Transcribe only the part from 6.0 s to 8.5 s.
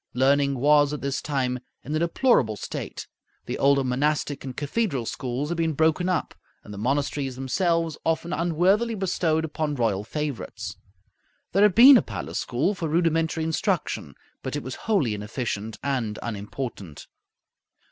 up, and the monasteries themselves often